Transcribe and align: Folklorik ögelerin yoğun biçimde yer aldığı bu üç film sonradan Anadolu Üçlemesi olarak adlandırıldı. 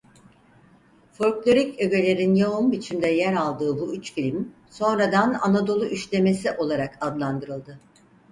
Folklorik 1.11 1.79
ögelerin 1.81 2.35
yoğun 2.35 2.71
biçimde 2.71 3.07
yer 3.07 3.33
aldığı 3.33 3.79
bu 3.79 3.95
üç 3.95 4.13
film 4.13 4.53
sonradan 4.69 5.37
Anadolu 5.41 5.85
Üçlemesi 5.85 6.51
olarak 6.51 6.97
adlandırıldı. 7.01 7.79